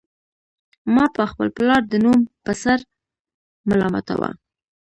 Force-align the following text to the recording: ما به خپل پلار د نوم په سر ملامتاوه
ما 0.93 1.05
به 1.15 1.23
خپل 1.31 1.47
پلار 1.57 1.81
د 1.87 1.93
نوم 2.03 2.19
په 2.43 2.51
سر 2.63 2.79
ملامتاوه 3.69 4.29